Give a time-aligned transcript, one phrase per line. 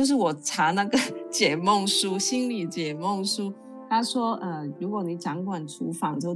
[0.00, 0.98] 就是我查那个
[1.30, 3.52] 解梦书，心理解梦书，
[3.86, 6.34] 他说，呃，如果你掌管厨房，就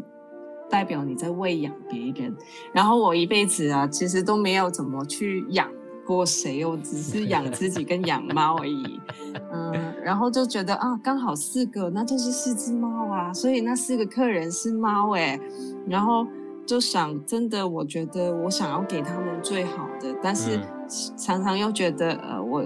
[0.69, 2.37] 代表你在喂养别人。
[2.75, 5.67] 然后我一辈子啊，其实都没有怎么去养
[6.07, 9.01] 过谁，我只是养自己跟养猫而已。
[9.51, 15.41] 嗯、呃，然后就觉得啊，刚好四个，那就是四只猫啊，所以那四个客人是猫诶。
[15.87, 16.27] 然后
[16.67, 20.61] 就想，真的，我觉得我想要给他们最好的，但是
[21.17, 22.63] 常常又觉得，呃，我。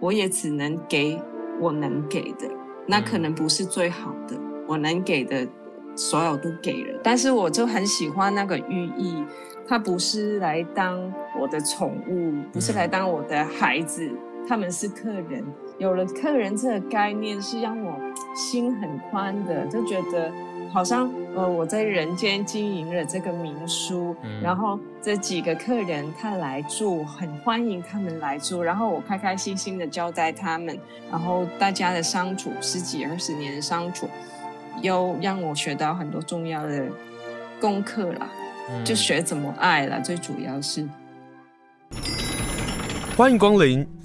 [0.00, 1.20] 我也只能给
[1.60, 2.48] 我能给的，
[2.86, 4.36] 那可能不是最好的。
[4.66, 5.46] 我能给的，
[5.94, 7.00] 所有都给了。
[7.02, 9.24] 但是我就很喜欢那个寓意，
[9.66, 14.10] 它不是来当我的宠物，不是来当我的孩子，
[14.48, 15.44] 他们是客人。
[15.78, 17.94] 有了客人这个概念，是让我
[18.34, 20.32] 心很宽的，就觉得。
[20.72, 30.78] 好像呃，我在人间经营了这个民宿，嗯，然后这几个客人他来住，很欢迎他们来住，然后我开开心心的招待他们，
[31.10, 34.08] 然后大家的相处十几二十年的相处，
[34.80, 36.86] 又让我学到很多重要的
[37.60, 38.26] 功课啦，
[38.70, 40.88] 嗯，就学怎么爱了，最主要是。
[43.14, 43.95] 欢迎光临。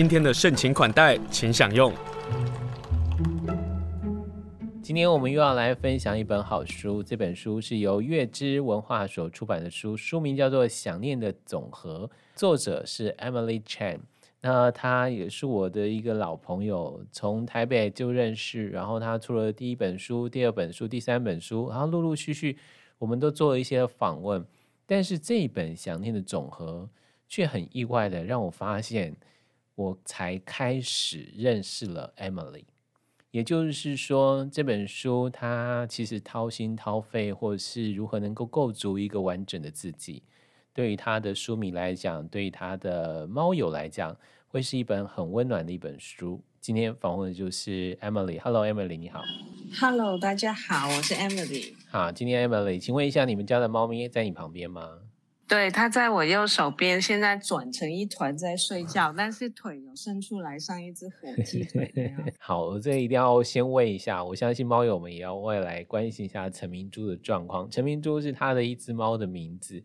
[0.00, 1.92] 今天的盛情款待，请享用。
[4.82, 13.98] 今天我们又要来分享一本好书，这本书是由月之文化所出版的书，书名叫做《想念的总和》，作者是 Emily Chen。
[14.40, 22.56] 那他也是我的一个老朋友，从台北就认识，然后他出了第一本书、第二本书、第三本书，然后陆陆续续
[22.96, 24.42] 我们都做了一些访问，
[24.86, 26.84] 但是这一本《想念的总和》
[27.28, 29.14] 却很意外的让我发现。
[29.80, 32.64] 我才开始认识了 Emily，
[33.30, 40.22] 也就是说，这本书它其实掏心掏肺，或是如何能够构筑一个完整的自己。
[40.74, 44.14] 对于他的书迷来讲，对于他的猫友来讲，
[44.48, 46.42] 会是一本很温暖的一本书。
[46.60, 48.38] 今天访问的就是 Emily。
[48.38, 49.22] Hello，Emily，你好。
[49.80, 51.72] Hello，大家好，我是 Emily。
[51.88, 54.98] 好，今天 Emily，请问一下，你们家的猫咪在你旁边吗？
[55.50, 62.24] 对，它在我右手边，现在转成一团在睡觉，但是腿有伸出来，像一只火鸡腿那样。
[62.38, 67.68] 好，我这一定要先问一下，我相信猫友们也要未来关心一下陈明珠的状况。
[67.68, 69.82] 陈明珠是他的一只猫的名字，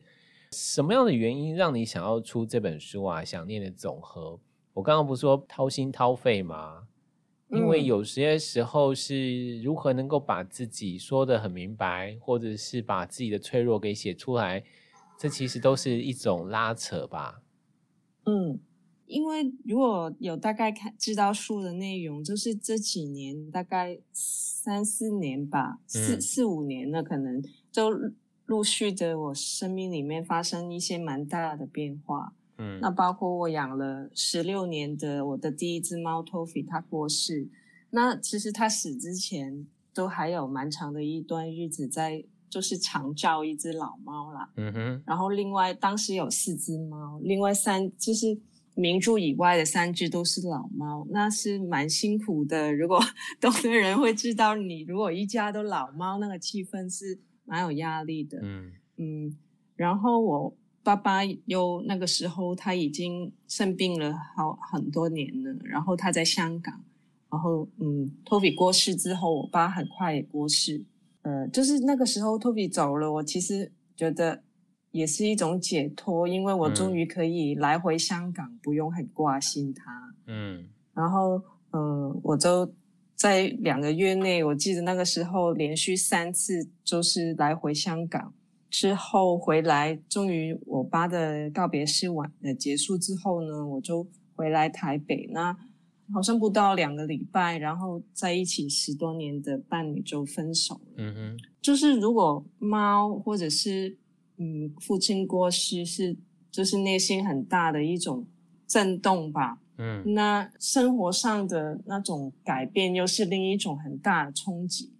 [0.51, 3.25] 什么样的原因让你想要出这本书啊？
[3.25, 4.39] 想念的总和，
[4.71, 6.83] 我刚刚不是说掏心掏肺吗？
[7.49, 14.63] 因为有些时候是如何能够把自己说的很明白，或者是把自己的脆弱给写出来。
[15.17, 17.41] 这其实都是一种拉扯吧。
[18.25, 18.59] 嗯，
[19.05, 27.89] 因为如果有大概看知道书的内容，就是这几年大概三四年吧，四、嗯、四五年了，可能就
[28.45, 32.33] 陆续的我生命里面发生一些蛮大的变化。
[32.57, 37.47] 嗯，那包括我养了十六年的我的第一只猫 Toffee，它过世。
[37.91, 42.25] 那其实它死之前都还有蛮长的一段日子在。
[42.55, 48.37] 就是常照一只老猫啦，嗯哼，然后另外当时有四只猫，另外三就是
[48.75, 52.73] 名著以外的三只都是老猫，那是蛮辛苦的。
[52.73, 52.97] 如果
[53.41, 59.37] 懂的人会知道，你如果一家都老猫，那个气氛是蛮有压力的，嗯嗯。
[59.75, 66.81] 然后我爸爸又那个时候他已经生病了好很多年了，然后他在香港，
[67.29, 70.85] 然后嗯，托比过世之后，我爸很快也过世。
[71.25, 74.43] 呃，就是那个时候，Toby 走了，我其实觉得
[74.91, 80.13] 也是一种解脱，因为我终于可以来回香港，嗯、不用很挂心他。
[80.27, 81.41] 嗯，然后，
[81.71, 82.71] 呃，我就
[83.15, 88.31] 在两个月内，我记得那个时候连续三次就是来回香港，
[88.69, 95.57] 之后回来，终于我爸的告别式完呃结束之后呢，我就回来台北那。
[96.13, 100.93] 好像不到两个礼拜，然后在一起十多年的伴侣就分手了。
[100.97, 103.97] 嗯哼，就是如果猫或者是
[104.37, 106.15] 嗯父亲过世是
[106.51, 108.25] 就是内心很大的一种
[108.67, 109.59] 震动吧。
[109.77, 114.93] 嗯，那生活上的那种改变又是另一种很大的冲击。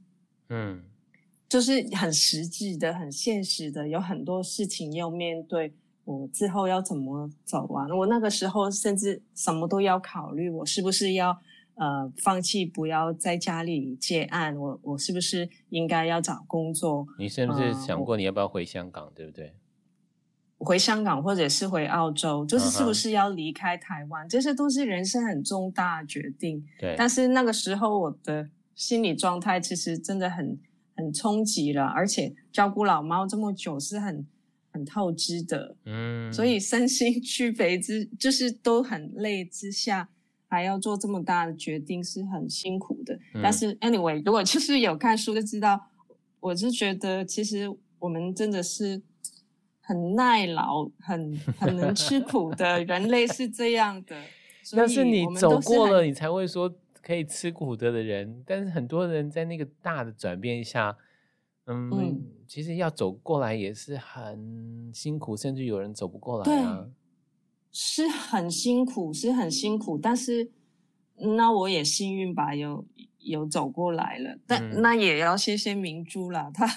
[0.50, 0.84] 嗯，
[1.48, 5.74] 就是很实际的、很现实的，有很多事情要面对。
[6.06, 7.88] 我之后要怎么走啊？
[7.94, 11.38] 我那个时候甚至什么都要考虑，我是不是要
[11.74, 14.56] 呃放弃，不要在家里接案？
[14.56, 17.06] 我我是不是应该要找工作？
[17.18, 19.56] 你是不是想过你要不要回香港，呃、对不对？
[20.58, 24.32] 回香港或者是回澳洲，就是是不是要离开台湾？Uh -huh.
[24.32, 26.64] 这些都是人生很重大的决定。
[26.80, 26.96] 对。
[26.98, 30.58] 但是那个时候我的心理状态其实真的很
[30.96, 34.26] 很冲击了，而且照顾老猫这么久是很
[34.76, 40.10] 很透支的，嗯，所以身心俱疲之，就是都很累之下，
[40.50, 43.18] 还要做这么大的决定，是很辛苦的。
[43.34, 45.80] 嗯、但是 anyway，如果就是有看书就知道，
[46.42, 49.02] 我是觉得其实我们真的是
[49.80, 54.14] 很耐劳、很 很能吃苦的人类是这样的。
[54.76, 56.76] 但是你走过了，你才会说。
[57.06, 60.98] 可以吃苦的的人，但是很多人在那个大的转变下，
[61.66, 66.84] 嗯，嗯，其实要走过来也是很辛苦，甚至有人走不过来啊。
[66.84, 66.92] 对，
[67.72, 69.98] 是很辛苦，是很辛苦。
[69.98, 70.50] 但是
[71.18, 72.86] 那我也幸运吧，有
[73.20, 74.38] 有走过来了。
[74.46, 76.68] 但、嗯、那也要谢谢明珠啦，他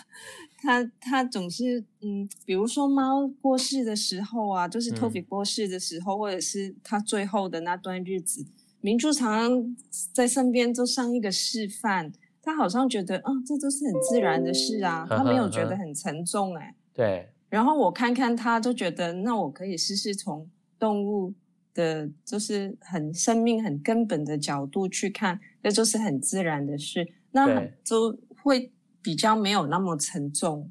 [0.61, 8.47] 他他总是嗯，比如说猫过世的时候啊，就是 Toby 过世的时候，嗯、或者是他最后的那段日子。
[8.81, 9.77] 明珠常常
[10.13, 12.13] 在身边做上一个示范，
[12.49, 16.75] 他好像觉得，啊、哦，这都是很自然的事啊，他没有觉得很沉重哎。
[16.95, 17.29] 对。
[17.51, 20.49] 然后我看看他，就觉得，那我可以试试从
[20.79, 21.35] 动物
[21.75, 28.73] 的，就是很生命很根本的角度去看，这就是很自然的事，那就会
[29.03, 30.71] 比较没有那么沉重。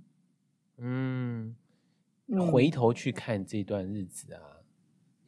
[0.78, 1.56] 嗯，
[2.52, 4.42] 回头去看这段日子啊。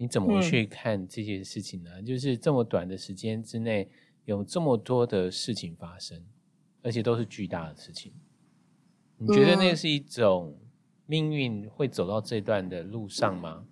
[0.02, 1.90] 你怎么去看这件事情呢？
[1.96, 3.90] 嗯、就是这么短的时间之内，
[4.24, 6.24] 有这么多的事情发生，
[6.82, 8.12] 而且都是巨大的事情。
[9.18, 10.58] 你觉得那是一种
[11.06, 13.66] 命运会走到这段的路上吗？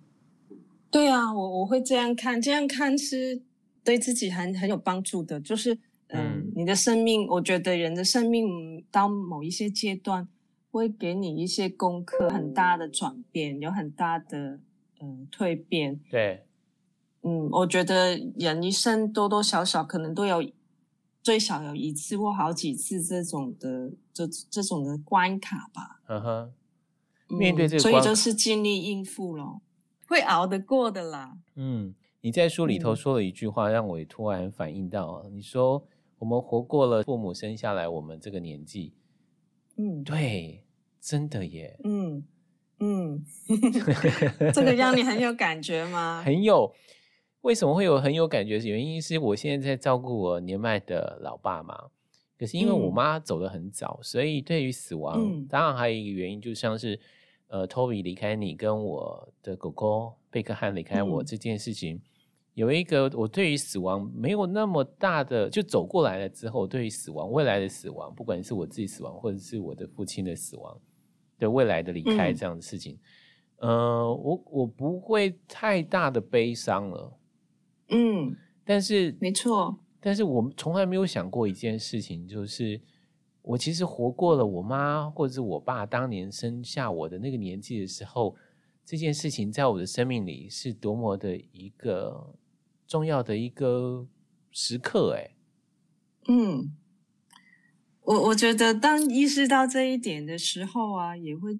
[0.90, 3.42] 对啊，我我会这样看，这样看是
[3.84, 5.40] 对自己很很有帮助的。
[5.40, 5.74] 就是，
[6.08, 10.28] 嗯，嗯，你的生命，我觉得人的生命到某一些阶段，
[10.70, 14.60] 会给你一些功课，很大的转变，有很大的。
[15.00, 16.00] 嗯，蜕变。
[16.10, 16.44] 对，
[17.22, 20.42] 嗯，我觉得人一生多多少少可能都有
[21.28, 26.00] 最少有一次或好几次这种的这这种的关卡吧。
[26.06, 26.52] 嗯哼，
[27.36, 29.60] 面对这个，嗯，所以就是尽力应付咯，
[30.06, 31.36] 会熬得过的啦。
[31.54, 35.84] 嗯，你在书里头说了一句话，让我也突然反应到，嗯，你说
[36.18, 38.94] 我们活过了父母生下来我们这个年纪。
[39.76, 40.64] 嗯，对，
[40.98, 41.78] 真的耶。
[41.84, 42.24] 嗯。
[42.80, 43.22] 嗯，
[44.54, 46.22] 这个让你很有感觉吗？
[46.24, 46.72] 很有。
[47.42, 48.58] 为什么会有很有感觉？
[48.58, 51.74] 原因是我现在在照顾我年迈的老爸妈，
[52.38, 56.98] 可是因为我妈走得很早，嗯、所以对于死亡，嗯、当然还有一个原因，就像是
[57.46, 62.02] 呃，Toby 离开你，跟我的狗狗贝克汉离开我这件事情，嗯、
[62.54, 70.80] 有一个我对于死亡没有那么大的，就走过来了之后，对于死亡未来的死亡，不管是我自己死亡，或者是我的父亲的死亡。
[71.40, 72.98] 的未来的离开这样的事情，
[73.58, 77.16] 嗯、呃，我我不会太大的悲伤了，
[77.88, 82.80] 嗯，但是没错，但是我们从来没有想过一件事情，就是
[83.42, 88.36] 我其实活过了我妈或者是我爸当年生下我的那个年纪的时候，
[88.84, 92.34] 这件事情在我的生命里是多么的一个
[92.86, 94.06] 重要的一个
[94.50, 95.34] 时刻，哎，
[96.28, 96.74] 嗯。
[98.02, 101.58] 我我觉得，当意识到这一点的时候啊，也会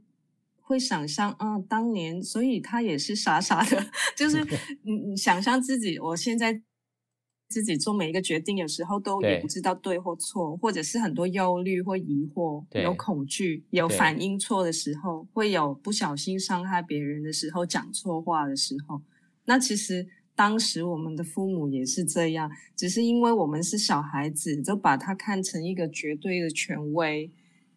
[0.69, 4.45] 会想象，啊，当年，所以他也是傻傻的， 就是
[4.85, 6.61] 你你想象自己，我现在
[7.49, 19.01] 自己做每一个决定，有时候都也不知道对或错，或者是很多忧虑或疑惑，有恐惧，有反应错的时候，会有不小心伤害别人的时候，讲错话的时候，
[19.47, 20.07] 那其实。
[20.39, 27.29] 当时我们的父母也是这样，只是因为我们是小孩子，就把他看成一个绝对的权威，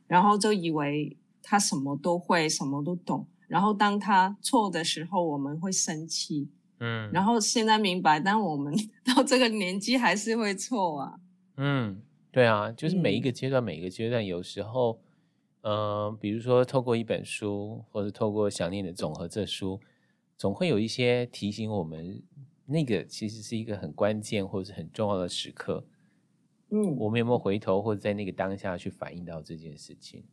[0.06, 3.28] 然后就以为他什么都会，什么都懂。
[3.48, 6.50] 然后当他错的时候，我们会生气。
[6.80, 8.74] 嗯，然后现在明白，但我们
[9.06, 11.20] 到这个年纪还是会错啊。
[11.58, 15.00] 嗯，对啊，就是每一个阶段，嗯、每一个阶段，有时候，
[15.62, 19.80] 嗯、呃，比如说透过一本书，或者透过想念的总和这书，
[20.38, 22.22] 总会有一些提醒我们。
[22.68, 25.86] 那个其实是一个很关键或者是很重要的时刻，
[26.70, 30.24] 嗯，我们有没有回头或者在那个当下去反映到这件事情？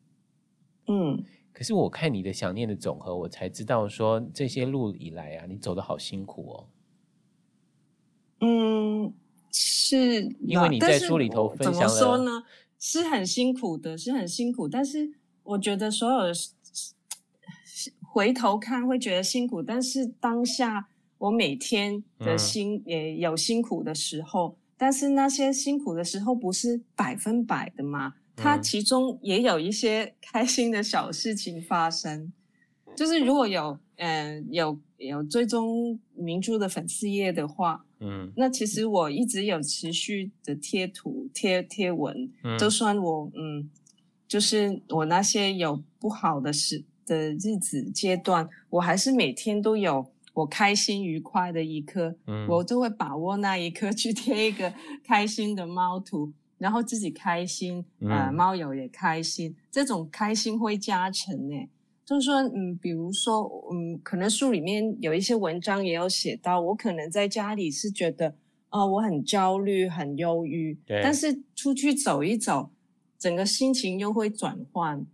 [0.88, 6.66] 嗯，可是我看你的想念的总和，我才知道说这些路以来啊，你走的好辛苦哦。
[8.40, 9.12] 嗯，
[9.52, 12.42] 是，因为你在书里头分享了，怎么说呢？
[12.78, 15.12] 是很辛苦的，是很辛苦，但是
[15.44, 16.32] 我觉得所有的
[18.02, 20.88] 回头看会觉得辛苦，但是当下。
[21.18, 28.14] 我每天的辛也有辛苦的时候，嗯、但是那些辛苦的时候不是百分百的嘛？
[28.38, 32.32] 它其中也有一些 开心的小事情发生。
[32.86, 43.68] 嗯、就是如果有嗯、呃、有有追踪明珠的粉丝页的话，嗯，那其实我一直有持续的贴图贴贴文，嗯、就算我嗯
[44.26, 61.68] 就是我那些有不好的事的日子阶段，我还是每天都有我开心愉快的一刻，嗯，我就会把握那一刻去贴一个开心的猫图，然后自己开心，呃，猫友也开心，这种开心会加成呢。
[62.04, 68.34] 就是说，嗯，比如说，嗯，可能书里面有一些文章也有写到，我可能在家里是觉得，
[68.70, 72.70] 哦，我很焦虑、很忧郁，对，但是出去走一走，
[73.18, 75.06] 整个心情又会转换，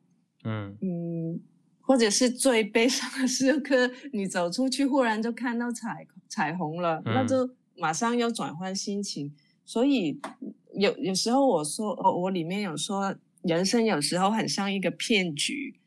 [0.45, 1.41] 嗯嗯，
[1.81, 9.35] 或者是最悲伤的时刻，你走出去，忽然就看到彩彩虹了，嗯，那就马上又转换心情。
[9.65, 10.21] 所以
[10.75, 15.81] 有有时候我说，哦，我里面有说，人生有时候很像一个骗局。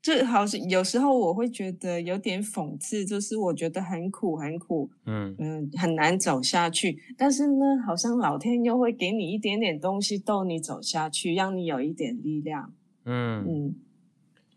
[0.00, 6.98] 这好像有时候我会觉得有点讽刺，就是我觉得很苦很苦，嗯嗯，很难走下去。
[7.16, 13.74] 但是呢，好像老天又会给你一点点东西逗你走下去，让你有一点力量，嗯嗯。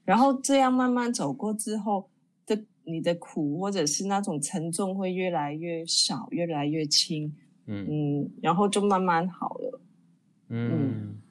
[0.03, 2.09] 然后这样慢慢走过之后
[2.47, 7.31] 的你的苦或者是那种沉重会越来越少，越来越轻，
[7.67, 9.81] 嗯嗯，然后就慢慢好了，
[10.50, 10.72] 嗯。
[10.72, 11.22] 嗯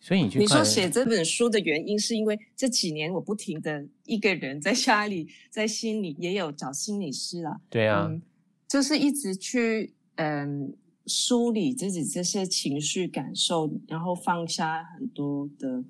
[0.00, 7.60] 所以你去你说写这本书的原因，是因为这几年我不停的一个人在家里，在心里也有找心理师了。
[7.68, 8.22] 对啊，嗯，
[8.68, 10.72] 就是一直去嗯
[11.04, 15.82] 梳理自己这些情绪感受，然后放下很多的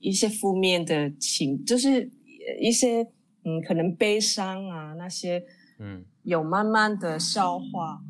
[0.00, 2.10] 一些负面的情，就是
[2.58, 3.06] 一些
[3.44, 5.44] 嗯可能悲伤啊那些
[5.78, 8.02] 嗯有慢慢的消化。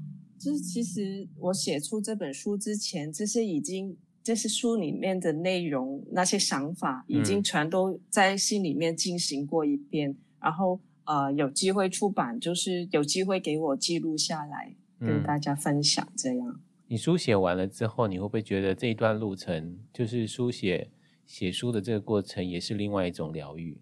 [0.46, 3.96] 就是其实我写出这本书之前，这些已经。
[4.26, 16.04] 这些书里面的内容，那些想法已经全都在心里面进行过一遍，嗯、然后呃有机会出版，就是有机会给我记录下来，嗯、跟大家分享。
[16.16, 20.90] 这样，你书写完了之后，你会不会觉得这一段路程，就是书写
[21.24, 23.80] 写书的这个过程，也是另外一种疗愈？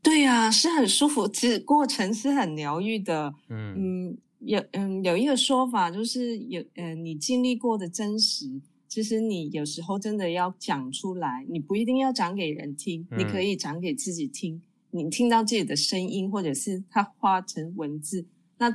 [0.00, 3.34] 对呀、啊，是很舒服，其实过程是很疗愈的。
[3.48, 8.60] 嗯嗯，有嗯有一个说法，就是有嗯、呃、你经历过的真实。
[8.86, 14.62] 其实你有时候真的要讲出来，你不一定要讲给人听，嗯、你可以讲给自己听。
[14.90, 18.24] 你听到自己的声音，或者是它化成文字，
[18.58, 18.72] 那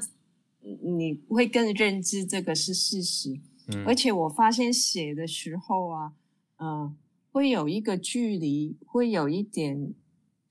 [0.62, 3.40] 你会更认知这个是事实。
[3.68, 6.12] 嗯、而且我发现写的时候啊，
[6.58, 6.96] 嗯、呃，
[7.32, 9.94] 会有一个距离，会有一点，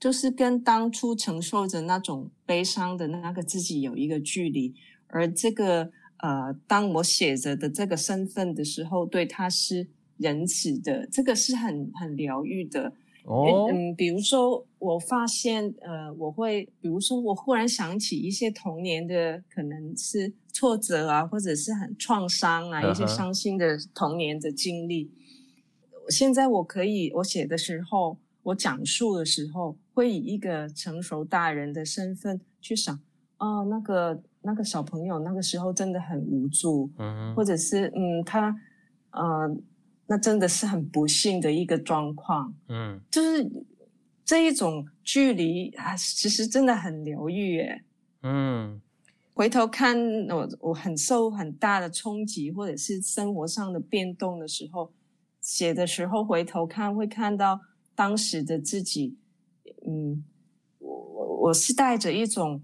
[0.00, 4.75] 就是跟当初承受着那种悲伤的那个自己有一个距离，
[5.09, 5.91] 而这个。
[6.21, 9.87] 呃，当我写着的这个身份的时候，对他是
[10.17, 12.93] 仁慈的，这个是很很疗愈的。
[13.23, 25.05] 哦，嗯，比如说我发现，呃，我会，比如说我忽然想起一些童年的可能是挫折啊，或者是很创伤啊，一些伤心的童年的经历。
[25.05, 26.11] Uh huh.
[26.11, 32.99] 现在我可以，我写的时候，我讲述的时候，会以一个成熟大人的身份去想，
[33.38, 34.21] 哦，那个。
[34.49, 38.59] 那个小朋友那个时候真的很无助，嗯，或者是嗯，他
[39.11, 39.55] 呃，
[40.07, 43.47] 那真的是很不幸的一个状况，嗯，就是
[44.25, 47.85] 这一种距离啊，其实真的很疗愈耶，
[48.23, 48.81] 嗯，
[49.35, 49.95] 回头看
[50.31, 54.90] 我我很受很大的冲击，或者是生活上的变动的时候，
[55.43, 57.61] 写的时候回头看会看到
[57.95, 59.19] 当时的自己，
[59.87, 60.25] 嗯，
[60.78, 62.62] 我我我是带着一种。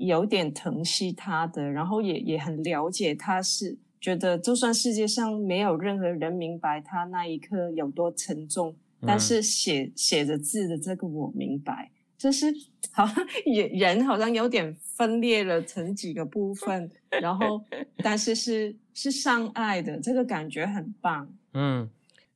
[0.00, 12.46] 有点疼惜他的，然后也也很了解他，是觉得就算世界上没有任何人明白他那一刻有多沉重，嗯、但是写写着字的这个我明白，就是
[12.92, 16.90] 好像也人好像有点分裂了成几个部分，
[17.20, 17.62] 然后
[18.02, 21.28] 但是是是上爱的，这个感觉很棒。
[21.52, 21.88] 嗯，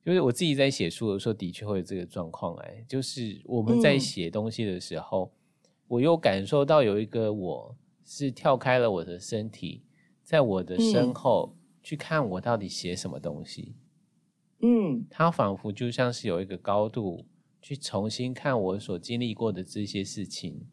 [0.05, 5.33] 就是我自己在写书的时候，的确会有这个状况，哎，就是我们在写东西的时候。
[5.33, 5.39] 嗯
[5.87, 9.83] 我又感受到有一个我是跳开了我的身体，
[10.23, 13.75] 在我的身后去看我到底写什么东西。
[14.61, 17.27] 嗯，他仿佛就像是有一个高度
[17.61, 20.67] 去重新看我所经历过的这些事情。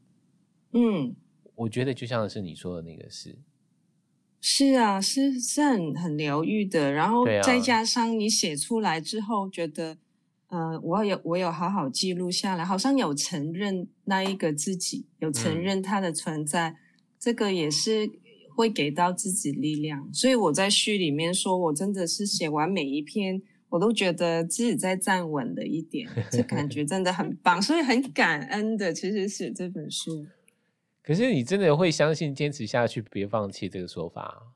[0.72, 1.16] 嗯，
[1.56, 3.38] 我觉得就像是你说的那个事。
[4.40, 6.92] 是啊，是是很很疗愈的。
[6.94, 9.98] 然后再加上你写出来之后，觉得。
[10.52, 16.76] 呃，我有我有好好记录下来，好像有承认那一个自己，有承认他的存在，嗯、
[17.18, 18.12] 这个也是
[18.54, 20.14] 会给到自己力量。
[20.14, 30.26] 所以我在序里面说，我真的是写完每一篇，我都觉得自己在站稳了一点，这感觉真的很棒，所以很感恩的，其实写这本书。
[31.02, 34.51] 可是你真的会相信坚持下去，别放弃这个说法？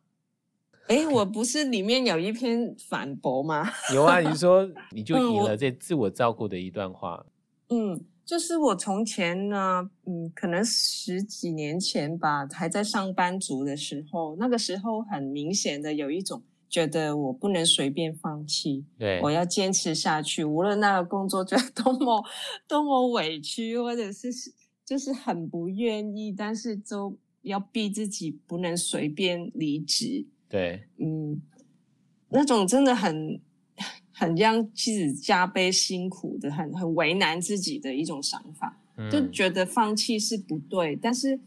[0.87, 3.67] 哎，我不是里面有一篇反驳吗？
[3.93, 7.25] 有啊，你说 你就引了这自我照顾的一段话。
[7.69, 22.23] 嗯，就是我从前呢，嗯，可能十几年前吧，还在上班族的时候，那个时候很明显的有一种觉得我不能随便放弃，对，我要坚持下去，无论那个工作觉得 多么
[22.67, 24.29] 多么委屈，或者是
[24.85, 30.27] 就是很不愿意，但是都要逼自己不能随便离职。
[30.47, 31.41] 对，嗯，
[32.29, 33.41] 那种真的很
[34.11, 40.95] 很让妻子加倍辛苦的，很很为难自己的一种想法，嗯，就觉得放弃是不对。
[40.95, 41.39] 但是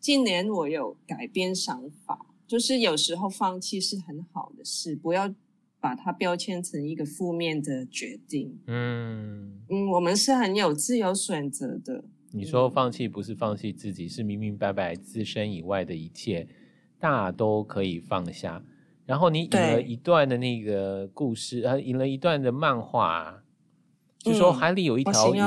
[0.00, 5.34] 近年我有改变想法，就是有时候放弃是很好的事，不要
[5.80, 8.58] 把它标签成一个负面的决定。
[8.66, 12.04] 嗯嗯，我们是很有自由选择的。
[12.30, 16.48] 你说放弃不是放弃自己，是明明白白自身以外的一切。
[17.04, 18.64] 大都可以放下，
[19.04, 23.42] 然后你引了一段的那个故事，呃，引了一段的漫画，
[24.20, 25.38] 就说海里有一条鱼。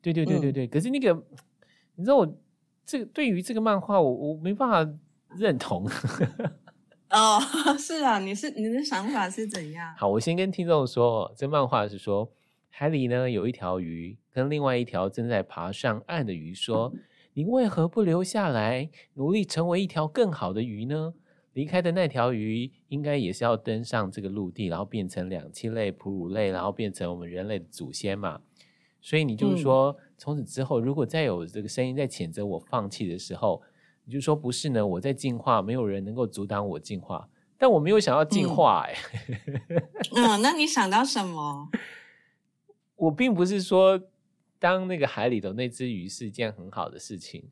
[0.00, 0.66] 对对对对对。
[0.66, 1.12] 嗯、可是那个，
[1.96, 2.38] 你知道我
[2.86, 4.90] 这个对于这个漫画，我我没办法
[5.36, 5.86] 认同。
[7.12, 7.38] 哦，
[7.78, 9.94] 是啊，你是你的想法是怎样？
[9.98, 12.32] 好，我先跟听众说，这漫画是说
[12.70, 16.90] 海里呢有一条鱼，跟另外一条正在爬上岸的鱼说。
[17.34, 21.14] 嗯你为何不留下来，努力成为一条更好的鱼呢？
[21.54, 28.40] 离开的那条鱼应该也是要登上这个陆地，然后变成两栖类、哺乳类，然后变成我们人类的祖先嘛。
[29.00, 33.62] 所以你就是说，嗯、从此之后，如果再有这个声音在谴责我放弃的时候，
[34.04, 34.86] 你就说不是呢？
[34.86, 37.28] 我在进化，没有人能够阻挡我进化。
[37.56, 38.98] 但我没有想要进化、欸，哎。
[40.16, 41.70] 嗯，那你想到什么？
[42.96, 43.98] 我并不是说。
[44.62, 47.42] 当那个海里的那只鱼是一件很好的事情，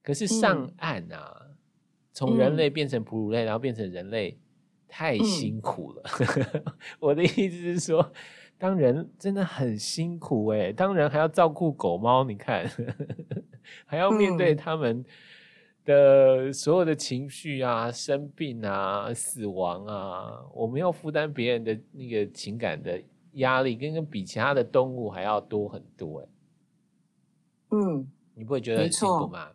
[0.00, 1.56] 可是上岸啊，嗯、
[2.12, 4.38] 从人类变成哺乳类，嗯、然后变成人类，
[4.86, 6.02] 太辛苦了。
[6.20, 8.12] 嗯、 我的意思是说，
[8.58, 12.64] 当人真的很辛苦哎、欸，当人还要照顾狗猫，你看，
[13.84, 15.04] 还要面对他们
[15.84, 26.28] 的所有的情绪啊、生病啊、死亡啊，我们要负担别人的那个情感的压力，跟跟比其他的动物还要多很多哎、欸。
[27.72, 29.48] 嗯，你不会觉得很辛苦吗？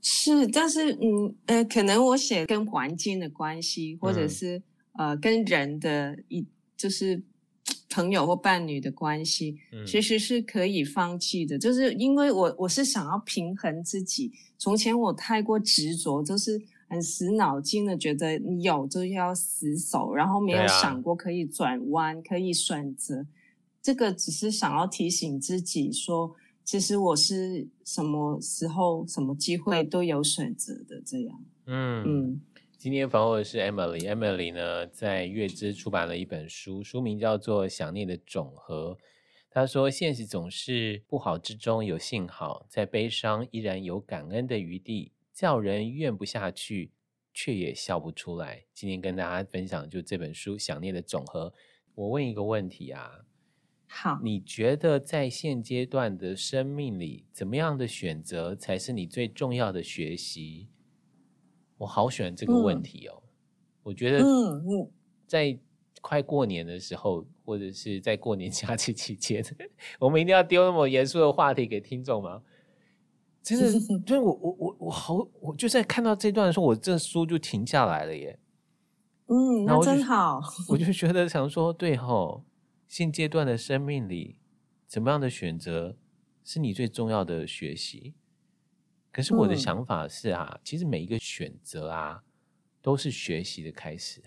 [0.00, 4.58] 是，但是嗯呃，可能我写跟环境的关系，或者是、
[4.98, 6.44] 嗯、呃跟人的一
[6.76, 7.22] 就是
[7.88, 11.56] 朋友或伴侣的关系，嗯、其实是可以放弃的。
[11.56, 14.32] 就是因为我我是想要平衡自己。
[14.58, 23.24] 从前我太过执着，就是很死脑筋的，觉得你有就要死守，然后没有想过可以转弯，啊、可以选择。
[23.80, 26.34] 这个只是想要提醒自己说。
[26.64, 31.44] 其实我是什么时候、什么机会都有选择的，这样。
[31.66, 32.40] 嗯嗯。
[32.78, 38.94] 今天访问的是 Emily，Emily 呢在月之出版了一本书，书名叫做《想念的总和》。
[39.50, 46.90] 她说：“现实总是不好之中有幸好，在悲伤依然有感恩的余地，叫人怨不下去，
[47.32, 51.50] 却也笑不出来。”今天跟大家分享就这本书《想念的总和》。
[51.94, 53.20] 我问一个问题啊。
[53.94, 60.68] 好，你觉得在现阶段的生命里，怎么样的选择才是你最重要的学习？
[61.76, 63.22] 我好喜欢这个问题哦。
[63.22, 63.28] 嗯、
[63.82, 64.90] 我觉得，嗯嗯，
[65.26, 65.58] 在
[66.00, 69.44] 快过年的时候，或者是在过年假期期间，
[70.00, 72.42] 我们一定要丢那么严肃的话题给听众吗？
[73.42, 73.78] 真是
[74.18, 78.38] 我我我我好，我就在看到这段的时候，我这书就停下来了耶。
[79.26, 80.40] 嗯，那真好。
[80.70, 82.42] 我就觉得想说，对吼。
[82.92, 84.36] 现阶段的生命里，
[84.86, 85.96] 怎么样的选择
[86.44, 88.12] 是你最重要的学习？
[89.10, 92.22] 可是我的想法是啊，嗯、其实每一个选择啊，
[92.82, 94.20] 都是学习的开始。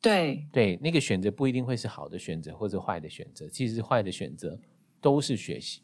[0.00, 4.56] 对对，那个选择不一定会是好的选择或者坏的选择，其实坏的选择
[5.00, 5.80] 都是学习。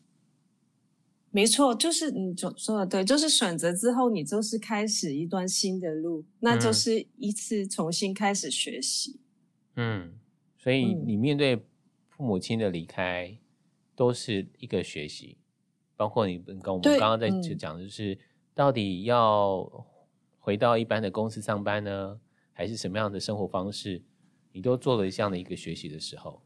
[1.33, 9.19] 没错，就是你总说的对，就是选择之后，你就是开始一段新的路，那就是一次重新开始学习。
[9.75, 10.15] 嗯，
[10.57, 11.67] 所以你面对。
[12.17, 13.37] 父母亲的离开
[13.95, 15.37] 都是一个学习，
[15.97, 18.19] 包括你跟我们刚刚在讲的就是，
[18.55, 19.87] 到底要
[20.39, 22.21] 回到一般的公司上班呢，
[22.53, 24.03] 还是什么样的生活方式？
[24.53, 26.43] 你都做了这样的一个学习的时候，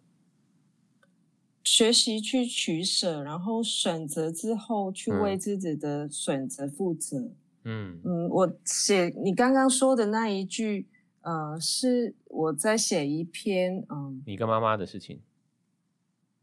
[1.64, 7.32] 学习去取舍，然后选择之后去为自己的选择负责。
[7.64, 10.86] 嗯嗯，我写你刚刚说的那一句，
[11.22, 15.20] 呃，是我在写一篇，嗯，你跟妈妈的事情。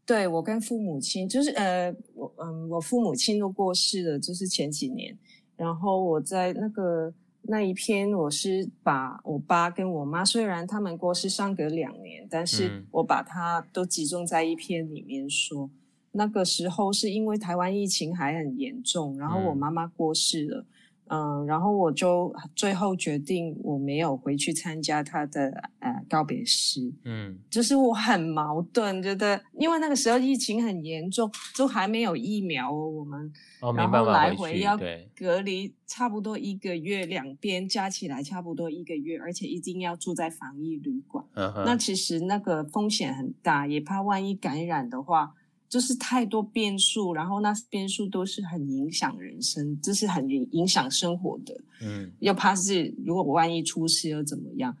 [0.06, 5.16] 对，我跟父母亲，就是呃，我嗯，我父母亲都过世了，就是前几年。
[5.56, 15.64] 然后我在那个那一篇，我是把我爸跟我妈，虽然他们过世相隔两年，但是我把它都集中在一篇里面说。
[15.64, 15.70] 嗯、
[16.12, 20.66] 那个时候是因为台湾疫情还很严重，然后我妈妈过世了。
[21.14, 26.92] 嗯嗯，然后我就最后决定我没有回去参加他的呃告别式。
[27.04, 34.78] 嗯，就是我很矛盾，觉得因为那个时候疫情很严重，就还没有疫苗哦，我们，哦、然后来回要
[35.16, 41.24] 隔离差不多一个月，两边加起来差不多一个月，而且一定要住在防疫旅馆。
[41.34, 45.34] 那其实那个风险很大，也怕万一感染的话。
[45.74, 51.52] 就是太多变数，然后那变数都是很影响人生，就是很影响生活的。
[51.82, 54.76] 嗯，又怕是如果我万一出事又怎么样？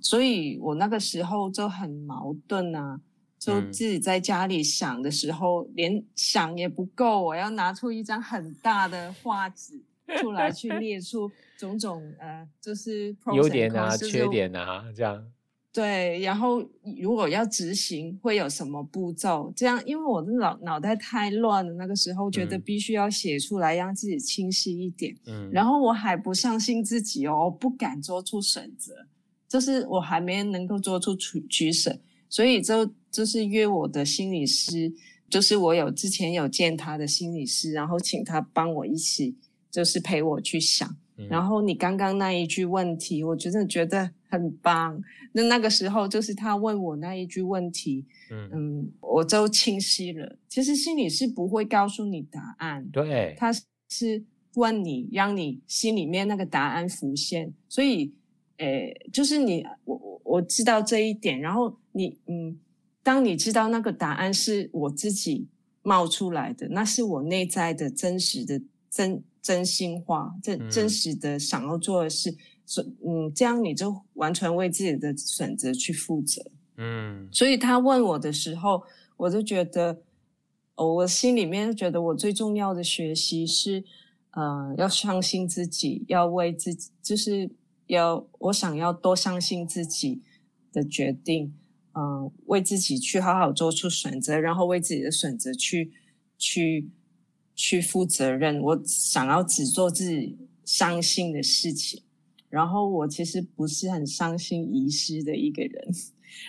[0.00, 2.98] 所以我那个时候就很矛盾啊，
[3.38, 9.78] 就自己在家里想的时候，嗯、连想也不够，我要拿出一张很大的画纸
[10.22, 15.22] 出来去列出种种呃，就是优点啊、缺点啊这样。
[15.72, 16.60] 对，然后
[17.00, 19.52] 如果要执行会有什么步骤？
[19.54, 25.16] 这样，因为我的脑脑袋太乱了，那个时候觉得必须要写出来，让自己清晰一点。
[25.26, 29.06] 嗯，然后我还不相信自己哦，不敢做出选择，
[29.48, 34.92] 就是我还没能够做出取取舍，所以就就是约我的心理师，
[35.28, 39.36] 就是我有之前有见他的心理师，然后请他帮我一起，
[39.70, 40.96] 就是陪我去想。
[41.28, 45.02] 然后你刚刚那一句问题，我真的觉得很棒。
[45.32, 50.36] 那那个时候就是他问我那一句问题，嗯嗯，我就清晰了。
[50.48, 53.52] 其实心里是不会告诉你答案，对，他
[53.88, 57.52] 是问你，让你心里面那个答案浮现。
[57.68, 58.14] 所以，
[58.58, 61.40] 诶，就是你，我我知道这一点。
[61.40, 62.58] 然后你，嗯，
[63.02, 65.48] 当你知道那个答案是我自己
[65.82, 69.22] 冒出来的，那是我内在的真实的真。
[69.42, 72.36] 真心话，真真实的想要做的事，
[72.70, 76.40] 所嗯，这样你就完全为自己的选择去负责。
[76.76, 78.84] 嗯，所以他问我的时候，
[79.16, 80.02] 我就觉得，
[80.76, 83.82] 哦，我心里面觉得我最重要的学习是，
[84.30, 87.50] 呃，要相信自己，要为自己，就是
[87.88, 90.22] 要我想要多相信自己
[90.72, 91.52] 的决定，
[91.94, 95.92] 嗯、呃，为自己去好好做出选择，然后为自己的选择去
[96.38, 96.88] 去。
[97.62, 102.02] 去负责任，我想要只做自己相信的事情。
[102.50, 105.88] 然后我其实不是很伤心遗失的一个人。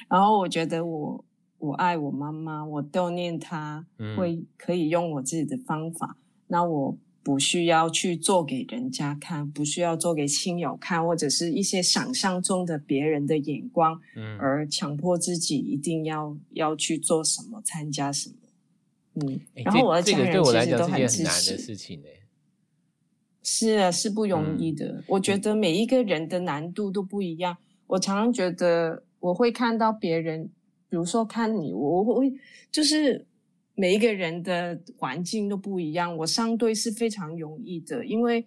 [0.10, 1.26] 然后我觉得我
[1.60, 3.86] 我爱我妈妈，我悼念她，
[4.18, 6.18] 会可以用我自己的方法。
[6.18, 6.22] 嗯。
[6.48, 18.36] 那我不需要去做给人家看，不需要做给亲友看，或者是一些想象中的别人的眼光，嗯，而强迫自己一定要要去做什么，参加什么。
[19.14, 21.58] 嗯，然后我的家人其实都很支持。
[21.58, 21.76] 是
[23.78, 24.86] 啊，是不容易的。
[24.86, 25.04] 嗯。
[25.08, 27.58] 我觉得每一个人的难度都不一样。
[27.88, 30.50] 我常常觉得我会看到别人，
[30.90, 32.34] 比如说看你，我会
[32.72, 33.26] 就是
[33.76, 36.16] 每一个人的环境都不一样。
[36.18, 38.46] 我相对是非常容易的，因为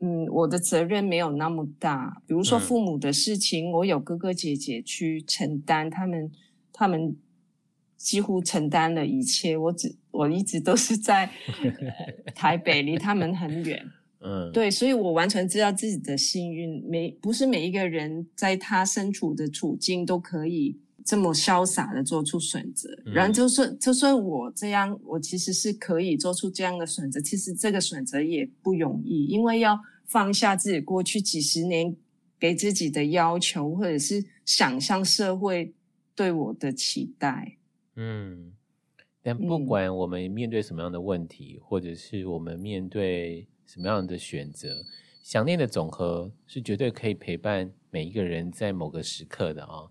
[0.00, 2.22] 嗯，我的责任没有那么大。
[2.26, 6.30] 比如说父母的事情，我有哥哥姐姐去承担，他们
[6.72, 7.16] 他们。
[7.96, 11.30] 几乎承担了一切，我只我一直都是在
[12.34, 13.82] 台北，离他们很远。
[14.26, 22.88] 嗯，对，所以我完全知道自己的幸运，每不是每一个人在他身处的处境都可以这么潇洒的做出选择。
[23.04, 27.20] 嗯、然后就算就算我这样，我其实是可以做出这样的选择。
[27.20, 31.94] 其实这个选择也不容易，因为要放下自己过去几十年
[32.40, 35.74] 给自己的要求，或者是想象社会
[36.14, 37.58] 对我的期待。
[37.96, 38.54] 嗯，
[39.22, 44.84] 但不管我们面对什么样的问题，嗯，或者是我们面对什么样的选择，
[45.22, 49.90] 想念的总和是绝对可以陪伴每一个人在某个时刻的啊，哦。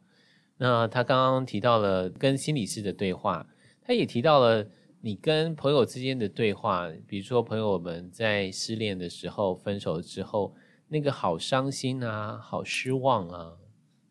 [0.57, 3.47] 那他刚刚提到了跟心理师的对话，
[3.81, 4.69] 他也提到了
[5.01, 10.55] 你跟朋友之间的对话，比如说朋友们在失恋的时候、分手之后，
[10.88, 13.57] 那个好伤心啊、好失望啊，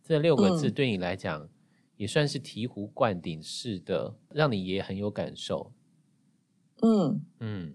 [0.03, 1.48] 这六个字对你来讲，嗯。
[1.98, 5.72] 也算是醍醐灌顶式的，让你也很有感受。
[6.81, 7.75] 嗯嗯，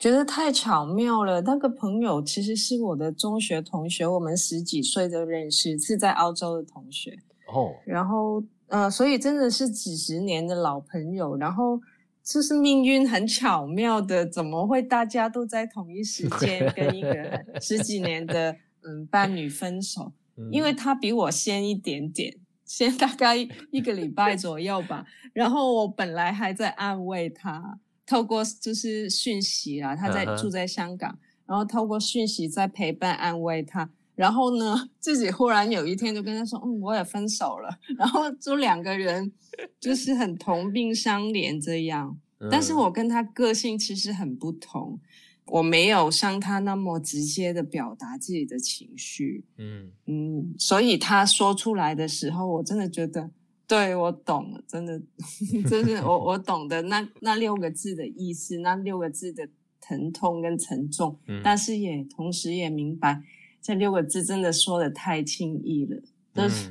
[0.00, 1.42] 觉得太巧妙了。
[1.42, 7.18] 那个朋友其实是我的中学同学，我们十几岁就认识，是在澳洲的同学。
[7.52, 11.36] 哦，然后呃，所以真的是几十年的老朋友。
[11.36, 11.78] 然后
[12.24, 20.12] 就是命运很巧妙的，怎么会大家都在同一时间跟一个十几年的嗯伴侣分手？
[20.50, 22.34] 因为他比我先一点点。
[22.64, 27.80] 先大概一个礼拜左右吧，然后我本来还在安慰他，
[28.10, 37.78] 透过就是讯息啊，他在住在香港，然后透过讯息在陪伴安慰他，然后呢，自己忽然有一天就跟他说：“嗯，我也分手了。
[37.96, 39.30] ”然后就两个人
[39.78, 42.18] 就是很同病相怜这样。
[42.50, 44.98] 但是我跟他个性其实很不同，
[45.46, 49.44] 我没有像他那么直接的表达自己的情绪。
[49.56, 53.30] 嗯嗯，所以他说出来的时候，我真的觉得。
[53.70, 55.00] 对，我懂了，真的，
[55.70, 59.48] 真是我我懂得那那六个字的意思，那六个字的
[59.80, 63.22] 疼痛跟沉重，嗯、但是也同时也明白
[63.62, 66.02] 这六个字真的说的太轻易了，
[66.34, 66.70] 就是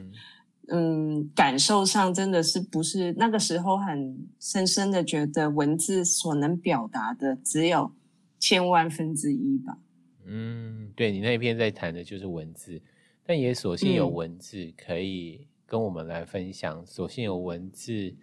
[0.68, 7.94] 嗯，嗯，感受上真的是不是那个时候很深深的觉得文字所能表达的只有
[8.40, 9.78] 千万分之一吧。
[10.26, 12.82] 嗯，对，你那一篇在谈的就是文字，
[13.24, 15.46] 但也索性有文字可以、嗯。
[15.70, 18.16] 跟我们来分享，所幸有文字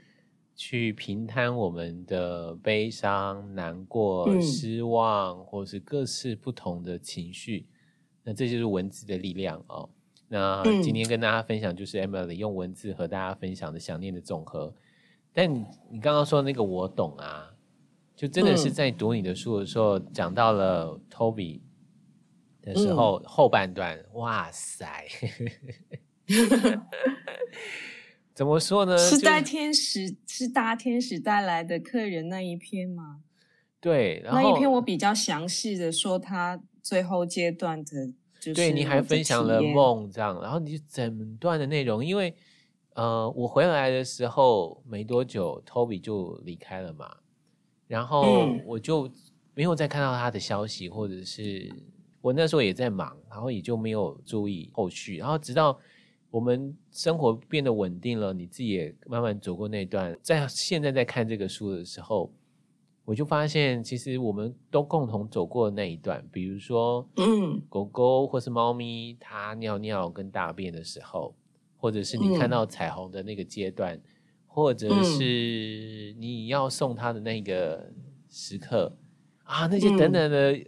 [0.56, 7.68] 去平摊我们的悲伤、难过、嗯、失望，或是各式不同的情绪。
[8.24, 9.88] 那这就是文字的力量哦。
[10.28, 14.74] 那今天跟大家分享，就是 Emily 用文字和大家分享的想念的总和。
[15.32, 15.48] 但
[15.88, 17.54] 你刚刚说的那个我懂啊，
[18.16, 21.60] 就真的是在读你的书的时候，讲、嗯、到了 Toby
[22.60, 25.06] 的时候、嗯、后半段，哇塞！
[28.34, 28.96] 怎么说呢？
[28.98, 33.20] 是大天使，是大天使带来的客人那一篇吗？
[33.80, 38.08] 对，然后那一篇我比较详细的说他最后阶段的，
[38.38, 42.34] 就是对，你还分享了梦这样，然后你就整段的内容，因为
[42.94, 47.16] 呃，我回来的时候没多久，Toby 就离开了嘛，
[47.86, 49.10] 然后我就
[49.54, 51.72] 没有再看到他的消息，或者是
[52.20, 55.78] 我那时候也在忙，然后也就没有注意后续，然后直到。
[56.30, 60.14] 我们生活变得稳定了，你自己也慢慢走过那段。
[60.20, 62.30] 在现在在看这个书的时候，
[63.04, 66.22] 我就发现，其实我们都共同走过那一段。
[66.30, 71.34] 比如说，嗯，狗狗或是猫咪，它尿尿跟大便的时候，
[71.78, 74.02] 或者是你看到彩虹的那个阶段，嗯、
[74.46, 77.90] 或者是你要送它的那个
[78.28, 80.66] 时刻、嗯、啊，那些等等的，嗯、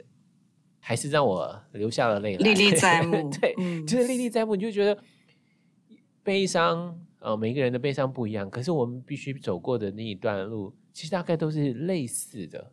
[0.79, 3.29] 还是让我流下了泪来，历历在目。
[3.38, 4.97] 对，嗯、就是历历在目，你就觉得。
[6.29, 12.71] 悲伤，呃，每个人的悲伤不一样，可是我们必须走过的那一段路，其实大概都是类似的。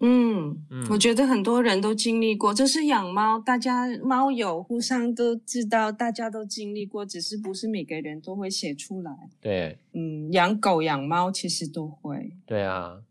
[0.00, 9.14] 嗯嗯，我觉得很多人都经历过，就是养猫，大家猫友互相都知道，大家都经历过，只是不是每个人都会写出来。
[9.38, 12.32] 对，嗯，养狗养猫其实都会。
[12.46, 13.02] 对啊，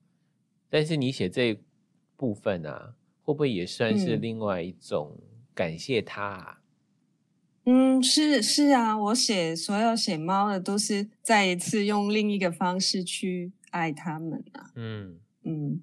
[0.71, 1.55] 但是你写这
[2.17, 5.15] 部分啊，会不会也算是另外一种
[5.53, 6.57] 感谢他啊？
[6.57, 6.62] 嗯
[7.65, 14.71] 嗯，是是啊，我写所有写猫的都是再一次用另一个方式去爱他们啊。
[14.75, 15.81] 嗯嗯，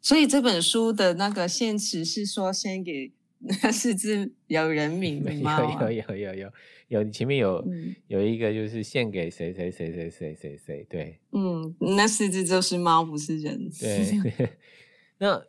[0.00, 3.12] 所以这本书的那个现实是说先给
[3.62, 6.52] 那四只有人名的猫啊，有有有有有
[6.88, 13.70] 有，前面有、嗯、有一个就是献给谁谁谁谁谁谁谁，对，嗯，那四只就是猫，不是人。
[13.78, 14.48] 对，
[15.18, 15.44] 那。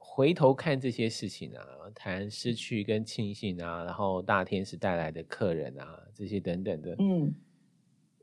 [0.00, 1.62] 回头看这些事情啊，
[2.00, 7.34] 谈失去跟庆幸啊，然后大天使带来的客人啊，这些等等的，嗯，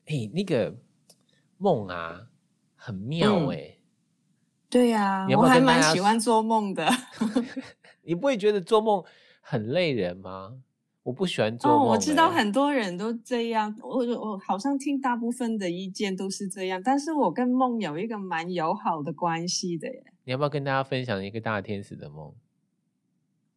[0.06, 0.74] 哎，那个
[1.58, 2.26] 梦啊，
[2.74, 3.84] 很妙哎、欸嗯，
[4.70, 6.88] 对呀、啊，我还蛮喜欢做梦的。
[8.02, 9.04] 你不会觉得做梦
[9.42, 10.58] 很累人吗？
[11.04, 11.86] 我不喜欢做梦、欸。
[11.86, 20.04] 哦，我知道很多人都这样，我我好像听大部分的意见都是这样，但是我跟梦有一个蛮友好的关系的耶。
[20.24, 22.34] 你要不要跟大家分享一个大天使的梦？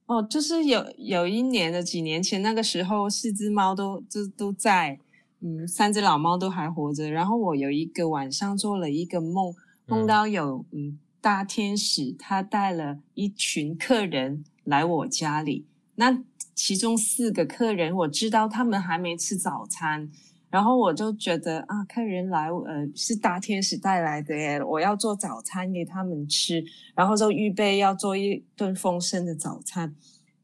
[0.08, 4.98] 哦，就是有有一年的几年前，那个时候四只猫都都都在，
[5.40, 7.10] 嗯，三只老猫都还活着。
[7.10, 15.66] 然后我有一个晚上做了一个梦，梦到有嗯，嗯大天使，他带了一群客人来我家里。
[15.96, 16.22] 那
[16.54, 20.10] 其中四个客人，我知道他们还没吃早餐。
[20.50, 29.94] 然后我就觉得啊，看人来，呃，是大天使带来的耶，我要做早餐给他们吃，然后就预备要做一顿丰盛的早餐。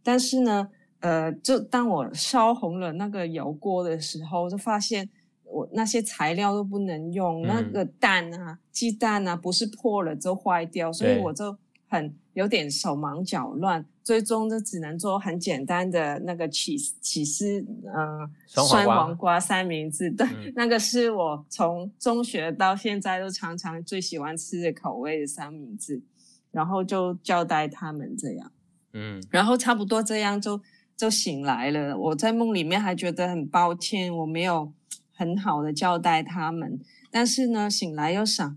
[0.03, 0.69] 但是呢，
[1.01, 5.09] 呃，就当我烧红了那个油锅的时候，就发现
[5.45, 11.57] 我那些材料都不能用，嗯、那个蛋啊、鸡蛋啊，不是破了就坏掉，所以我就
[11.95, 13.85] 很有点手忙脚乱。
[14.03, 20.11] 最终就只能做很简单的那个起起司，呃，酸黄瓜三明治。
[20.11, 26.03] 对，嗯、那个是我从中学到现在都常常最喜欢吃的口味的三明治。
[26.51, 28.53] 然后就交代他们这样，
[28.93, 30.61] 嗯，然后差不多这样就
[30.97, 31.99] 就醒来了。
[31.99, 34.73] 我在梦里面还觉得很抱歉，我没有
[35.13, 36.79] 很好的交代他们。
[37.11, 38.57] 但是呢，醒来又想，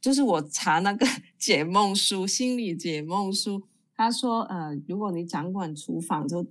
[0.00, 1.06] 就是我查那个
[1.38, 3.62] 解梦书，心理解梦书。
[3.94, 6.46] 他说，呃，如果你掌管厨房，就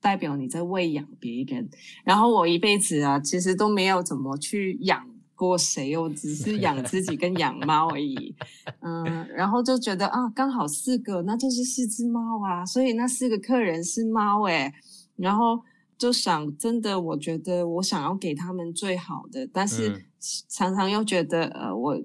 [0.00, 1.68] 代表你在喂养别人。
[2.04, 8.36] 然后我一辈子啊，其实都没有怎么去养过谁，我只是养自己跟养猫而已。
[8.80, 14.72] 嗯、呃，然后就觉得啊，刚好四个，那就是四只猫啊，所以那四个客人是猫诶。
[15.16, 15.60] 然后
[15.98, 20.06] 就想，真的，我觉得我想要给他们最好的，但是
[20.48, 22.00] 常常又觉得，呃，我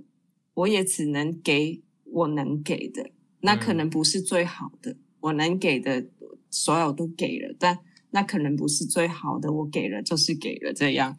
[0.53, 3.09] 我也只能给我能给的，
[3.41, 6.05] 那可能不是最好的，我能给的
[6.49, 7.79] 所有都给了，但
[8.11, 11.17] 那可能不是最好的，我给了就是给了这样，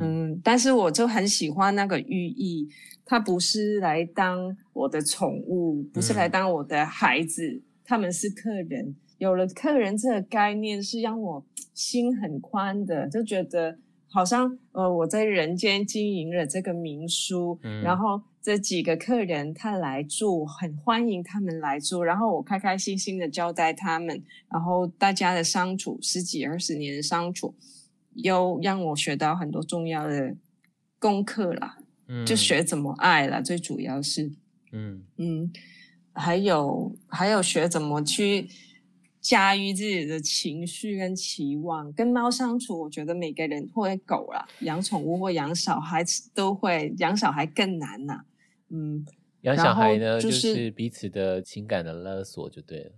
[0.00, 2.68] 嗯，但是我就很喜欢那个寓意，
[3.06, 8.94] 它不是来当我的宠物，不是来当我的孩子，他们是客人。
[9.18, 27.54] 有了客人这个概念，是让我心很宽的，就觉得好像呃我在人间经营了这个民宿，嗯，然后这几个客人他来住，很欢迎他们来住，然后我开开心心的招待他们，然后大家的相处十几二十年的相处，
[28.12, 30.36] 又让我学到很多重要的
[30.98, 34.30] 功课啦，嗯，就学怎么爱啦，最主要是，
[34.72, 35.50] 嗯嗯，
[36.12, 38.50] 还有还有学怎么去。
[39.22, 46.04] 驾驭自己的情绪跟期望，跟猫相处，我觉得每个人或者狗啦，养宠物或养小孩
[46.34, 48.24] 都会，养小孩更难呐、啊。
[48.70, 49.04] 嗯，
[49.42, 52.92] 养小孩呢，就是、就是彼此的情感的勒索就对了。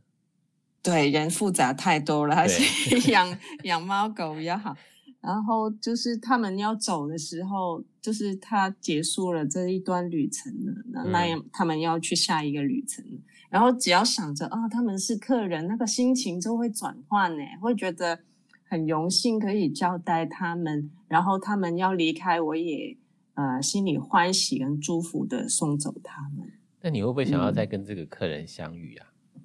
[0.83, 4.77] 对，人复杂太多了，还是养养猫狗比较好。
[5.21, 13.05] 然后就是他们要走的时候，就是他结束了这一段旅程了，那那样他们要去下一个旅程。
[13.51, 18.21] 然后只要想着啊、哦，他们是客人，那个心情就会转换呢，会觉得
[18.69, 20.89] 很荣幸可以招待他们。
[21.09, 22.97] 然后他们要离开，我也
[23.37, 26.53] 呃心里欢喜跟祝福的送走他们。
[26.83, 29.07] 那你会不会想要再跟这个客人相遇啊？
[29.35, 29.43] 嗯、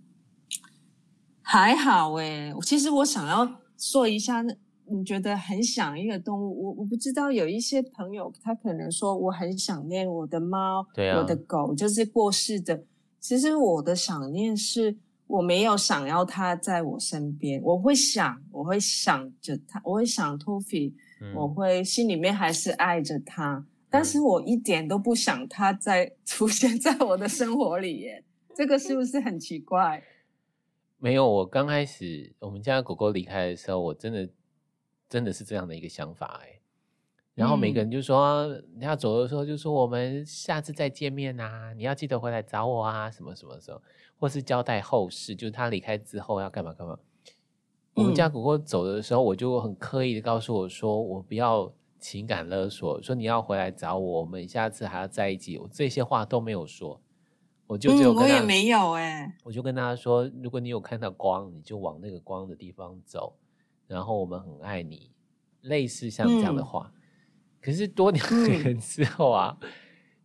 [1.41, 4.43] 还好诶，其实我想要说一下，
[4.85, 12.83] 你觉得很想一个动物，我我不知道有一些朋友他可能说我很想念我的猫，对啊，我的狗，就是过世的。
[13.19, 20.39] 其实我的想念是，我没有想要他在我身边，我会想，我会想着他，我会想
[21.21, 28.23] 嗯，我会心里面还是爱着他，但是我一点都不想他再 出现在我的生活里耶，
[28.55, 30.01] 这个是不是很奇怪？
[30.97, 34.29] 没有，我刚开始我们家狗狗离开的时候，我真的
[35.09, 36.59] 真的是这样的一个想法哎。
[37.33, 43.81] 然后每个人就说，你、嗯、要走的时候就说我们下次再见面啊，你要记得回来找我啊，什么什么时候，
[44.19, 46.99] 或是交代后事，就是他离开之后要干嘛干嘛。
[47.93, 56.99] 我们家狗狗走的时候，我就很刻意的告诉我说，我不要情感勒索，说你要回来找我，我们下次还要在一起，我这些话都没有说，
[57.67, 63.37] 我就只有跟他、嗯、我也没有哎、欸，我就跟他说，如果你有看到光，你就往那个光的地方走，
[63.87, 65.11] 然后我们很爱你，
[65.61, 66.91] 类似像这样的话。
[66.95, 66.97] 嗯
[67.63, 69.69] 可是多年之后啊，嗯、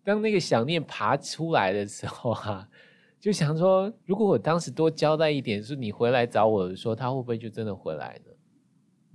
[0.03, 2.67] 当那个想念爬出来的时候啊，
[3.21, 8.33] 就想说，如果我当时多交代一点，说你回来找我的时候，他会不会就真的回来呢？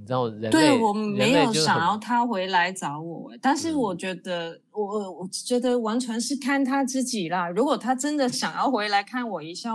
[0.02, 7.48] 你知道，人类对我没有想要他回来找我，但是我觉得，嗯、我我觉得完全是看他自己啦。
[7.48, 9.72] 如果他真的想要回来看我一下，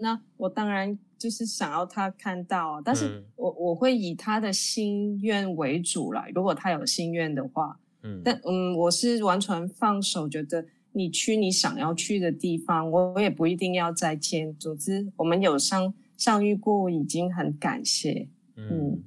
[0.00, 6.26] 那我当然就是想要他看到，但是我、嗯、我会以他的心愿为主啦。
[6.34, 7.78] 如果他有心愿的话。
[8.02, 14.54] 嗯但嗯，我是完全放手，觉得你去你想要去的地方，我也不一定要再见。
[14.58, 18.28] 总之，我们有相相遇过，已经很感谢。
[18.54, 19.02] 嗯，嗯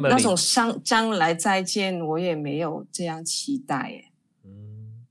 [0.00, 4.04] 那种将将来再见，我也没有这样期待耶。
[4.44, 5.06] 嗯，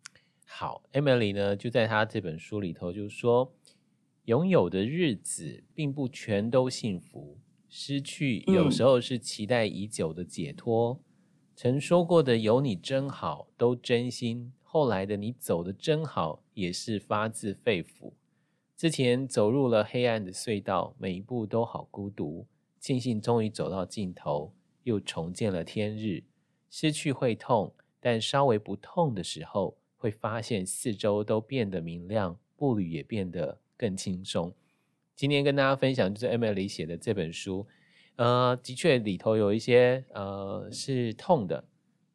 [0.46, 3.54] 好，Emily 呢，就在她这本书里头就说，
[4.26, 7.38] 拥有的日子并不全都幸福，
[7.70, 10.94] 失去有时候是期待已久的解脱。
[10.94, 11.04] 嗯
[11.54, 18.14] 曾说过的“有你真好”都真心，后来的“你走的真好”也是发自肺腑。
[18.76, 22.48] 之前走入了黑暗的隧道，每一步都好孤独。
[22.80, 24.52] 庆幸终于走到尽头，
[24.84, 26.24] 又重见了天日。
[26.70, 34.54] 失去会痛，但稍微不痛的时候，会发现四周都变得明亮，步履也变得更轻松。
[35.16, 37.68] 今天跟大家分享就是 Emily 写的这本书。
[38.16, 41.64] 呃，的确里头有一些呃是痛的，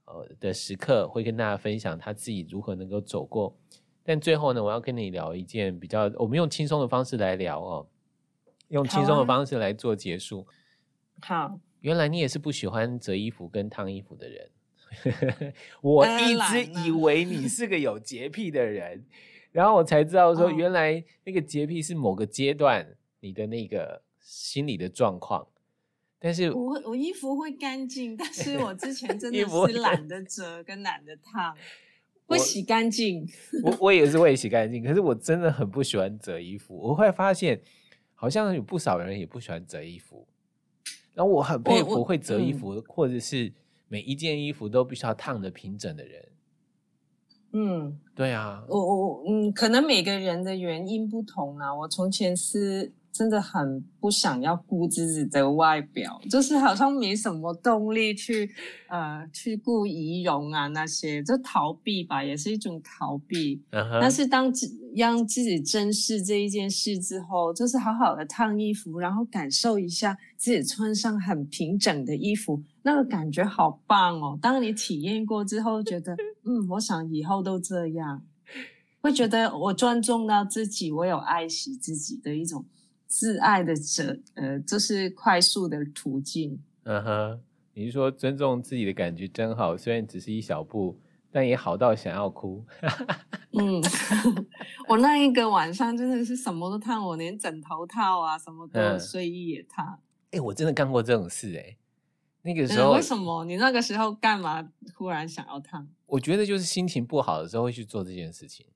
[0.05, 3.57] 呃的时刻会跟大家分享他自己如何能够走过。
[4.03, 7.87] 但最后呢，我要跟你聊一件比较，我们用轻松的方式来聊哦，
[8.69, 10.47] 用轻松的方式来做结束。
[11.23, 14.51] 好啊，好，原来你也是不喜欢折衣服跟烫衣服的人，
[15.80, 19.05] 我一直以为你是个有洁癖的人，
[19.53, 22.97] 然后我才知道说，原来那个洁癖是某个阶段。
[23.20, 25.49] 你的那个心理的状况。
[26.18, 31.57] 但是我我衣服会干净，但是我之前真的是懒得折跟懒得烫，
[32.26, 33.26] 会洗干净。
[33.64, 36.76] 我我也是会洗干净，可是我真的很不喜欢折衣服。
[36.76, 37.61] 我会发现，
[38.14, 40.26] 好像有不少人也不喜欢折衣服。
[41.17, 43.51] 然后我很佩服会折衣服，或者是
[43.89, 46.29] 每一件衣服都必须要烫的平整的人。
[47.53, 51.75] 嗯，对啊，我我嗯，可能每个人的原因不同啊。
[51.75, 52.93] 我从前是。
[53.17, 58.51] 真的很不想要顾自己的外表，就是好像没什么动力去
[58.89, 63.62] 呃去顾仪容啊那些，就逃避吧，也是一种逃避。
[63.73, 64.01] Uh huh.
[64.01, 74.39] 但是当自让自己正视这一件事之后，就是好好的烫衣服，然后感受一下自己穿上很平整的衣服，那个感觉好棒哦。
[74.43, 76.14] 当你体验过之后，觉得
[76.45, 78.23] 嗯，我想以后都这样，
[79.01, 82.64] 会觉得我尊重到自己，我有爱惜自己的一种。
[83.07, 86.61] 自爱的者，呃，这是快速的途径。
[86.85, 87.41] 嗯哼，
[87.75, 91.01] 你是说尊重自己的感觉真好，虽然只是一小步，
[91.31, 92.65] 但也好到想要哭。
[93.59, 93.83] 嗯，
[94.89, 99.85] 我那一个晚上真的是什么都烫，我连枕头套啊，什么的睡衣也烫。
[99.87, 99.99] 哎、
[100.33, 101.79] 嗯欸，我真的干过这种事哎、欸。
[102.43, 103.45] 那个时候、嗯、为什么？
[103.45, 104.69] 你那个时候干嘛？
[104.95, 105.89] 忽然想要烫？
[106.07, 108.67] 我觉得就是心情不好的时候会去做这件事情。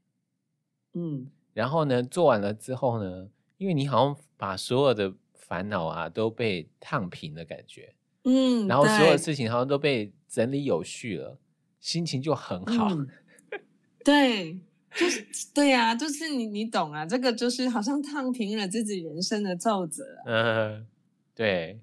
[0.94, 3.28] 嗯，然后呢，做完了之后呢？
[3.60, 7.94] 因为你好像把所有的烦恼啊都被烫平的感觉，
[8.24, 11.38] 嗯，然后所有的事情好像都被整理有序了，
[11.78, 12.88] 心情就很好。
[12.88, 13.06] 嗯、
[14.02, 14.58] 对，
[14.94, 20.04] 就是对呀、啊，就是你你懂啊，这个就是好像烫平了自己人生的皱褶。
[20.24, 20.86] 嗯，
[21.34, 21.78] 对，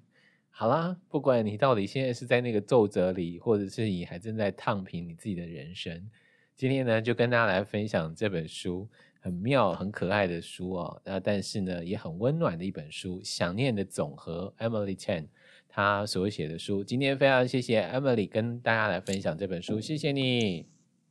[0.50, 6.10] 好啦，不管你到底现在是在那个皱褶里，或者是你还正在烫平你自己的人生，
[6.56, 8.88] 今天呢就跟大家来分享这本书。
[9.28, 15.26] 很妙、很可爱的书哦，那但是呢，也很温暖的一本书，《想念的总和》，Emily Chen
[15.68, 16.82] 她所写的书。
[16.82, 20.64] 今天非常谢谢 Emily 跟大家来分享这本书，谢谢你，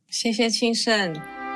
[0.08, 1.47] 谢谢青盛。